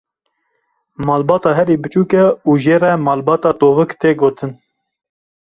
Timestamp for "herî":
1.57-1.75